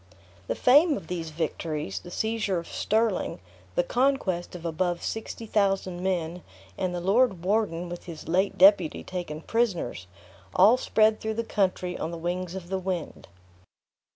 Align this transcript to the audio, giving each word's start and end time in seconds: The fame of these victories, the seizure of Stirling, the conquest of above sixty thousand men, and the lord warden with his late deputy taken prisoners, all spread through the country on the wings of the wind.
The 0.47 0.55
fame 0.55 0.97
of 0.97 1.05
these 1.09 1.29
victories, 1.29 1.99
the 1.99 2.09
seizure 2.09 2.57
of 2.57 2.67
Stirling, 2.67 3.39
the 3.75 3.83
conquest 3.83 4.55
of 4.55 4.65
above 4.65 5.03
sixty 5.03 5.45
thousand 5.45 6.01
men, 6.01 6.41
and 6.75 6.95
the 6.95 6.99
lord 6.99 7.43
warden 7.43 7.87
with 7.87 8.05
his 8.05 8.27
late 8.27 8.57
deputy 8.57 9.03
taken 9.03 9.41
prisoners, 9.41 10.07
all 10.55 10.75
spread 10.77 11.19
through 11.21 11.35
the 11.35 11.43
country 11.43 11.99
on 11.99 12.09
the 12.09 12.17
wings 12.17 12.55
of 12.55 12.69
the 12.69 12.79
wind. 12.79 13.27